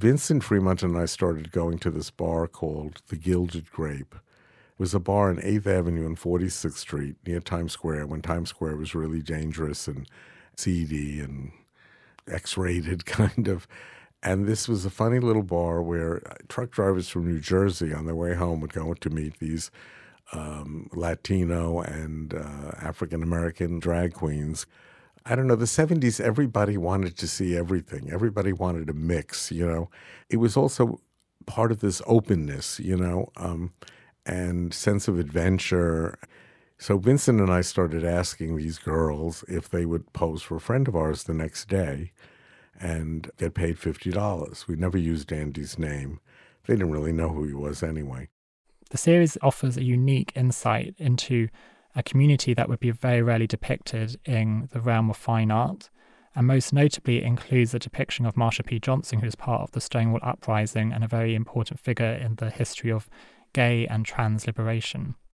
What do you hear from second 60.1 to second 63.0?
Uprising and a very important figure in the history